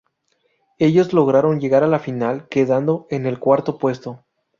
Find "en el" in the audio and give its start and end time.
3.11-3.37